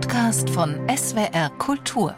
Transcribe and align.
Podcast 0.00 0.48
von 0.50 0.76
SWR 0.88 1.50
Kultur. 1.58 2.14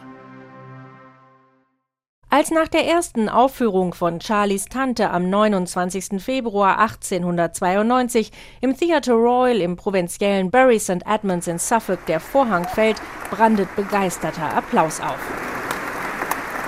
Als 2.29 2.51
nach 2.51 2.67
der 2.67 2.85
ersten 2.85 3.27
Aufführung 3.27 3.95
von 3.95 4.21
Charlies 4.21 4.65
Tante 4.65 5.09
am 5.09 5.31
29. 5.31 6.21
Februar 6.21 6.77
1892 6.77 8.31
im 8.61 8.77
Theatre 8.77 9.15
Royal 9.15 9.59
im 9.61 9.77
provinziellen 9.77 10.51
Bury 10.51 10.79
St. 10.79 11.03
Edmunds 11.07 11.47
in 11.47 11.57
Suffolk 11.57 12.05
der 12.05 12.19
Vorhang 12.19 12.67
fällt, 12.67 13.01
brandet 13.31 13.75
begeisterter 13.75 14.55
Applaus 14.55 15.01
auf. 15.01 15.19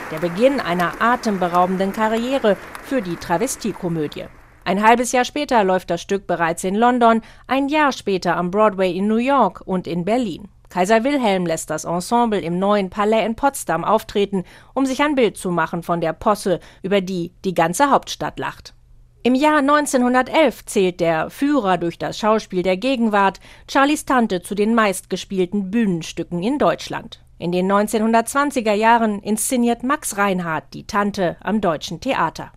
Der 0.10 0.18
Beginn 0.18 0.60
einer 0.60 1.00
atemberaubenden 1.00 1.94
Karriere 1.94 2.58
für 2.86 3.04
die 3.04 3.18
Travestiekomödie. 3.18 4.26
Ein 4.66 4.82
halbes 4.82 5.12
Jahr 5.12 5.26
später 5.26 5.64
läuft 5.64 5.92
das 5.92 6.02
Stück 6.02 6.26
bereits 6.26 6.64
in 6.64 6.74
London, 6.74 7.22
ein 7.46 7.68
Jahr 7.68 7.92
später 7.92 8.36
am 8.36 8.50
Broadway 8.50 8.92
in 8.92 9.08
New 9.08 9.18
York 9.18 9.62
und 9.64 9.86
in 9.86 10.06
Berlin. 10.06 10.50
Kaiser 10.74 11.04
Wilhelm 11.04 11.46
lässt 11.46 11.70
das 11.70 11.86
Ensemble 11.86 12.40
im 12.40 12.58
neuen 12.58 12.90
Palais 12.90 13.28
in 13.28 13.36
Potsdam 13.36 13.86
auftreten, 13.86 14.44
um 14.74 14.88
sich 14.88 15.04
ein 15.04 15.14
Bild 15.14 15.38
zu 15.38 15.52
machen 15.52 15.84
von 15.84 16.02
der 16.02 16.14
Posse, 16.14 16.60
über 16.82 17.00
die 17.00 17.32
die 17.46 17.54
ganze 17.54 17.92
Hauptstadt 17.92 18.40
lacht. 18.40 18.74
Im 19.22 19.36
Jahr 19.36 19.60
1911 19.60 20.66
zählt 20.66 21.00
der 21.00 21.30
Führer 21.30 21.78
durch 21.78 22.00
das 22.00 22.18
Schauspiel 22.18 22.64
der 22.64 22.78
Gegenwart 22.78 23.40
Charlies 23.70 24.06
Tante 24.06 24.42
zu 24.42 24.56
den 24.56 24.74
meistgespielten 24.74 25.70
Bühnenstücken 25.70 26.42
in 26.42 26.58
Deutschland. 26.58 27.24
In 27.38 27.52
den 27.52 27.72
1920er 27.72 28.74
Jahren 28.74 29.20
inszeniert 29.20 29.84
Max 29.84 30.18
Reinhardt 30.18 30.74
die 30.74 30.88
Tante 30.88 31.38
am 31.42 31.62
Deutschen 31.62 32.02
Theater. 32.02 32.52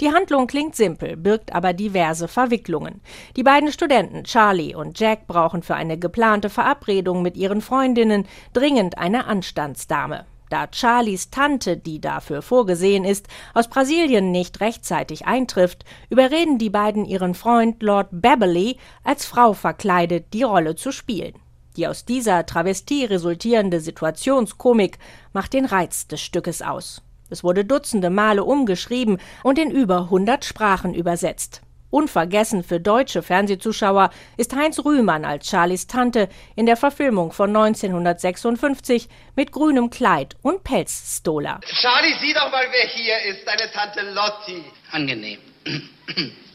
Die 0.00 0.12
Handlung 0.12 0.46
klingt 0.46 0.76
simpel, 0.76 1.16
birgt 1.16 1.54
aber 1.54 1.72
diverse 1.72 2.28
Verwicklungen. 2.28 3.00
Die 3.36 3.42
beiden 3.42 3.72
Studenten 3.72 4.24
Charlie 4.24 4.74
und 4.74 4.98
Jack 4.98 5.26
brauchen 5.26 5.62
für 5.62 5.74
eine 5.74 5.98
geplante 5.98 6.50
Verabredung 6.50 7.22
mit 7.22 7.36
ihren 7.36 7.60
Freundinnen 7.60 8.26
dringend 8.52 8.98
eine 8.98 9.26
Anstandsdame. 9.26 10.26
Da 10.50 10.66
Charlies 10.70 11.30
Tante, 11.30 11.76
die 11.76 12.00
dafür 12.00 12.40
vorgesehen 12.40 13.04
ist, 13.04 13.28
aus 13.52 13.68
Brasilien 13.68 14.30
nicht 14.30 14.60
rechtzeitig 14.60 15.26
eintrifft, 15.26 15.84
überreden 16.08 16.58
die 16.58 16.70
beiden 16.70 17.04
ihren 17.04 17.34
Freund 17.34 17.82
Lord 17.82 18.08
Beverly, 18.10 18.78
als 19.04 19.26
Frau 19.26 19.52
verkleidet 19.52 20.32
die 20.32 20.44
Rolle 20.44 20.74
zu 20.74 20.90
spielen. 20.90 21.34
Die 21.76 21.86
aus 21.86 22.04
dieser 22.04 22.46
Travestie 22.46 23.04
resultierende 23.04 23.80
Situationskomik 23.80 24.98
macht 25.32 25.52
den 25.52 25.64
Reiz 25.64 26.08
des 26.08 26.20
Stückes 26.20 26.62
aus. 26.62 27.02
Es 27.30 27.44
wurde 27.44 27.64
dutzende 27.64 28.10
Male 28.10 28.44
umgeschrieben 28.44 29.18
und 29.42 29.58
in 29.58 29.70
über 29.70 30.02
100 30.02 30.44
Sprachen 30.44 30.94
übersetzt. 30.94 31.62
Unvergessen 31.90 32.62
für 32.64 32.80
deutsche 32.80 33.22
Fernsehzuschauer 33.22 34.10
ist 34.36 34.54
Heinz 34.54 34.78
Rühmann 34.84 35.24
als 35.24 35.48
Charlies 35.48 35.86
Tante 35.86 36.28
in 36.54 36.66
der 36.66 36.76
Verfilmung 36.76 37.32
von 37.32 37.48
1956 37.56 39.08
mit 39.36 39.52
grünem 39.52 39.88
Kleid 39.88 40.36
und 40.42 40.64
Pelzstola. 40.64 41.60
Charlie, 41.64 42.14
sieh 42.20 42.34
doch 42.34 42.50
mal, 42.50 42.66
wer 42.70 42.88
hier 42.88 43.18
ist. 43.30 43.46
Deine 43.46 43.70
Tante 43.72 44.02
Lotti. 44.12 44.64
Angenehm. 44.90 45.38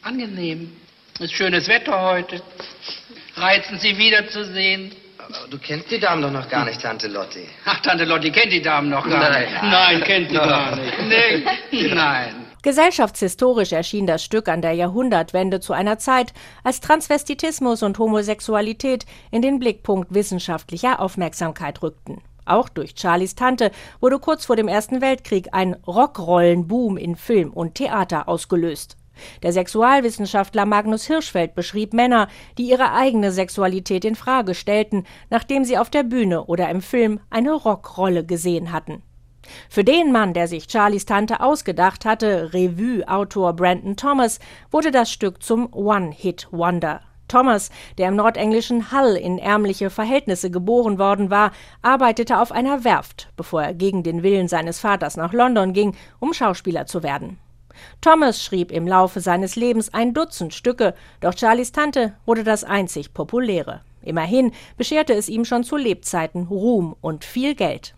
Angenehm. 0.04 0.76
Ist 1.20 1.34
schönes 1.34 1.68
Wetter 1.68 2.00
heute. 2.00 2.42
Reizend, 3.36 3.82
Sie 3.82 3.98
wiederzusehen. 3.98 4.96
Du 5.50 5.58
kennst 5.58 5.92
die 5.92 6.00
Damen 6.00 6.22
doch 6.22 6.32
noch 6.32 6.50
gar 6.50 6.66
nicht, 6.66 6.82
Tante 6.82 7.08
Lotti. 7.08 7.48
Ach, 7.66 7.80
Tante 7.82 8.06
Lotti 8.06 8.32
kennt 8.32 8.52
die 8.52 8.62
Damen 8.62 8.90
noch 8.90 9.08
gar 9.08 9.30
Nein. 9.30 9.42
nicht. 9.44 9.64
Nein, 9.64 10.04
kennt 10.04 10.32
die 10.32 10.36
gar 10.36 10.76
nicht. 10.76 10.94
Nee, 11.72 11.94
nein. 11.94 12.48
Gesellschaftshistorisch 12.64 13.74
erschien 13.74 14.08
das 14.08 14.24
Stück 14.24 14.48
an 14.48 14.62
der 14.62 14.72
Jahrhundertwende 14.72 15.60
zu 15.60 15.74
einer 15.74 16.00
Zeit, 16.00 16.34
als 16.64 16.80
Transvestitismus 16.80 17.84
und 17.84 18.00
Homosexualität 18.00 19.06
in 19.32 19.42
den 19.42 19.60
Blickpunkt 19.60 20.14
wissenschaftlicher 20.14 21.02
Aufmerksamkeit 21.02 21.84
rückten. 21.84 22.22
Auch 22.46 22.70
durch 22.70 22.94
Charlies 22.96 23.36
Tante 23.36 23.72
wurde 24.00 24.20
kurz 24.20 24.46
vor 24.46 24.56
dem 24.56 24.68
Ersten 24.68 25.02
Weltkrieg 25.02 25.50
ein 25.52 25.76
Rockrollenboom 25.86 26.98
in 26.98 27.16
Film 27.16 27.52
und 27.52 27.76
Theater 27.76 28.30
ausgelöst. 28.30 28.98
Der 29.42 29.52
Sexualwissenschaftler 29.52 30.66
Magnus 30.66 31.06
Hirschfeld 31.06 31.56
beschrieb 31.56 31.94
Männer, 31.94 32.28
die 32.58 32.70
ihre 32.70 32.94
eigene 32.94 33.32
Sexualität 33.32 34.06
in 34.06 34.16
Frage 34.16 34.56
stellten, 34.56 35.06
nachdem 35.30 35.64
sie 35.64 35.78
auf 35.78 35.90
der 35.90 36.04
Bühne 36.04 36.46
oder 36.46 36.70
im 36.70 36.82
Film 36.82 37.20
eine 37.30 37.54
Rockrolle 37.54 38.26
gesehen 38.26 38.72
hatten. 38.72 39.04
Für 39.70 39.84
den 39.84 40.12
Mann, 40.12 40.34
der 40.34 40.48
sich 40.48 40.68
Charlies 40.70 41.06
Tante 41.06 41.42
ausgedacht 41.42 42.06
hatte, 42.06 42.54
Revue-Autor 42.54 43.54
Brandon 43.54 43.98
Thomas, 43.98 44.40
wurde 44.72 44.92
das 44.92 45.12
Stück 45.12 45.44
zum 45.44 45.72
One-Hit-Wonder. 45.74 47.02
Thomas, 47.28 47.72
der 47.98 48.10
im 48.10 48.16
nordenglischen 48.16 48.92
Hull 48.92 49.16
in 49.16 49.40
ärmliche 49.40 49.90
Verhältnisse 49.90 50.52
geboren 50.52 51.00
worden 51.00 51.30
war, 51.30 51.52
arbeitete 51.82 52.40
auf 52.40 52.52
einer 52.52 52.84
Werft, 52.84 53.30
bevor 53.36 53.64
er 53.64 53.74
gegen 53.74 54.04
den 54.04 54.24
Willen 54.24 54.48
seines 54.48 54.80
Vaters 54.80 55.18
nach 55.18 55.34
London 55.34 55.74
ging, 55.74 55.96
um 56.20 56.34
Schauspieler 56.34 56.86
zu 56.86 57.02
werden. 57.02 57.40
Thomas 58.02 58.44
schrieb 58.44 58.72
im 58.72 58.88
Laufe 58.88 59.20
seines 59.22 59.56
Lebens 59.56 59.94
ein 59.94 60.14
Dutzend 60.14 60.54
Stücke, 60.54 60.94
doch 61.20 61.34
Charlies 61.38 61.72
Tante 61.72 62.14
wurde 62.26 62.44
das 62.44 62.64
einzig 62.64 63.14
populäre. 63.14 63.82
Immerhin 64.02 64.52
bescherte 64.78 65.14
es 65.14 65.30
ihm 65.30 65.46
schon 65.46 65.64
zu 65.64 65.78
Lebzeiten 65.78 66.48
Ruhm 66.48 66.96
und 67.02 67.24
viel 67.24 67.56
Geld. 67.56 67.96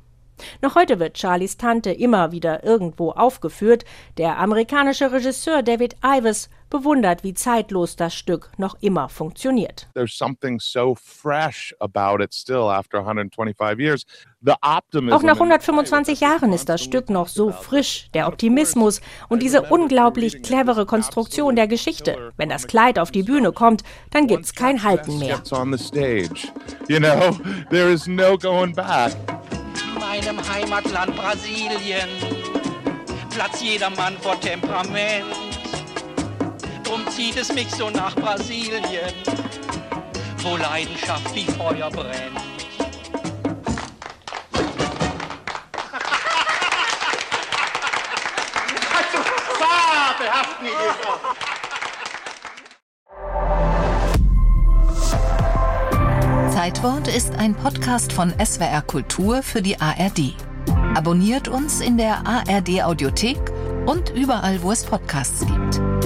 Noch 0.62 0.75
heute 0.75 1.00
wird 1.00 1.18
Charlies 1.18 1.58
Tante 1.58 1.91
immer 1.91 2.31
wieder 2.31 2.63
irgendwo 2.63 3.12
aufgeführt. 3.12 3.86
Der 4.18 4.38
amerikanische 4.38 5.12
Regisseur 5.12 5.63
David 5.63 5.96
Ives 6.03 6.50
bewundert, 6.75 7.24
wie 7.24 7.34
zeitlos 7.34 7.96
das 7.96 8.13
Stück 8.13 8.52
noch 8.58 8.75
immer 8.81 9.08
funktioniert. 9.08 9.88
There's 9.94 10.18
something 10.18 10.59
so 10.59 10.96
fresh 10.96 11.74
about 11.80 12.22
it 12.22 12.34
still 12.34 12.69
after 12.69 13.00
125 13.00 13.80
years. 13.80 14.06
The 14.41 14.53
optimism 14.62 15.16
Auch 15.16 15.24
nach 15.24 15.36
125 15.36 16.19
Jahren 16.19 16.52
ist 16.52 16.68
das 16.68 16.84
Stück 16.84 17.09
noch 17.09 17.30
so 17.30 17.52
frisch, 17.52 18.09
der 18.13 18.28
Optimismus 18.28 19.00
und 19.30 19.41
diese 19.41 19.62
unglaublich 19.63 20.44
clevere 20.44 20.86
Konstruktion 20.86 21.56
der 21.56 21.68
Geschichte. 21.68 22.31
Wenn 22.36 22.50
das 22.50 22.68
Kleid 22.68 23.00
auf 23.00 23.12
die 23.12 23.24
Bühne 23.24 23.53
kommt, 23.53 23.84
dann 24.12 24.28
gibt's 24.28 24.53
kein 24.53 24.84
Halten 24.84 25.18
mehr. 25.18 25.42
You 26.88 27.00
know, 27.00 27.38
there 27.69 27.92
is 27.92 28.07
no 28.07 28.38
going 28.38 28.74
back. 28.74 29.13
Meinem 30.00 30.38
Heimatland 30.47 31.16
Brasilien 31.16 32.09
platzt 33.30 33.63
jedermann 33.63 34.18
vor 34.18 34.40
Temperament. 34.40 35.55
Drum 36.85 37.07
zieht 37.09 37.35
es 37.35 37.51
mich 37.51 37.72
so 37.72 37.90
nach 37.90 38.16
Brasilien, 38.16 39.13
wo 40.44 40.56
Leidenschaft 40.56 41.34
wie 41.34 41.46
Feuer 41.46 41.90
brennt. 41.90 42.40
Fabelhaft, 49.59 50.62
Nigel. 50.62 50.75
Zeitwort 56.53 57.07
ist 57.07 57.34
ein 57.35 57.56
Podcast 57.56 58.13
von 58.13 58.31
SWR 58.44 58.84
Kultur 58.84 59.41
für 59.41 59.63
die 59.63 59.81
ARD. 59.81 60.35
Abonniert 60.94 61.47
uns 61.47 61.81
in 61.81 61.97
der 61.97 62.25
ARD 62.28 62.84
Audiothek 62.84 63.40
und 63.88 64.12
überall, 64.12 64.62
wo 64.62 64.72
es 64.72 64.84
Podcasts 64.84 65.45
gibt. 65.45 65.81